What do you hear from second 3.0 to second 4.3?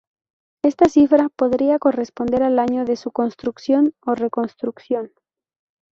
construcción o